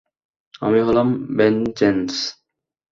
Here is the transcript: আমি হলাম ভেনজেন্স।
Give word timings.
আমি 0.61 0.79
হলাম 0.87 1.07
ভেনজেন্স। 1.37 2.11